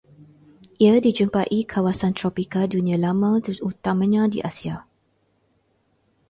Ia 0.85 0.95
dijumpai 1.05 1.59
kawasan 1.73 2.11
tropika 2.17 2.61
Dunia 2.71 2.97
Lama 3.03 3.31
terutamanya 3.45 4.23
di 4.33 4.39
Asia 4.49 4.75